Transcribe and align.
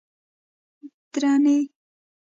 درېنۍ 1.11 1.57